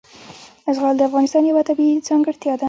زغال 0.75 0.95
د 0.97 1.01
افغانستان 1.09 1.43
یوه 1.45 1.67
طبیعي 1.69 1.95
ځانګړتیا 2.07 2.53
ده. 2.55 2.59